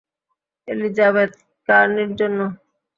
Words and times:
Elizabeth 0.67 1.31
কার্নির 1.69 2.11
জন্য? 2.19 2.39